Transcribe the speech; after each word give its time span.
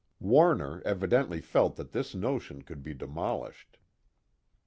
Warner 0.19 0.81
evidently 0.83 1.41
felt 1.41 1.75
that 1.75 1.91
this 1.91 2.15
notion 2.15 2.63
could 2.63 2.81
be 2.81 2.95
demolished. 2.95 3.77